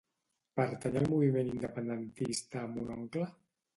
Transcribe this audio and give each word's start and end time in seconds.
Pertany 0.59 0.95
al 1.01 1.05
moviment 1.11 1.51
independentista 1.53 2.65
mon 2.73 2.91
oncle? 2.97 3.29